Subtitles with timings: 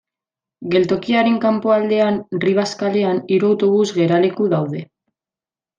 [0.75, 4.87] Geltokiaren kanpoaldean, Rivas kalean, hiru autobus geraleku daude.